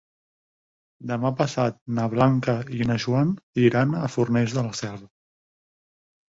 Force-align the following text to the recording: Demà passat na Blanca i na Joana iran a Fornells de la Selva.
Demà 1.11 1.31
passat 1.41 1.77
na 1.99 2.05
Blanca 2.13 2.55
i 2.79 2.87
na 2.93 2.97
Joana 3.05 3.63
iran 3.67 3.95
a 4.01 4.03
Fornells 4.15 4.57
de 4.57 4.65
la 4.71 4.75
Selva. 4.83 5.11